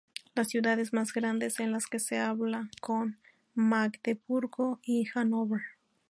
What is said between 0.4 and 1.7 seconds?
ciudades más grandes